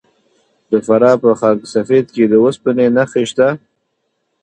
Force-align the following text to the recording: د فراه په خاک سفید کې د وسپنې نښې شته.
د 0.71 0.73
فراه 0.85 1.15
په 1.23 1.29
خاک 1.39 1.59
سفید 1.73 2.05
کې 2.15 2.23
د 2.27 2.33
وسپنې 2.43 2.87
نښې 2.95 3.23
شته. 3.29 3.49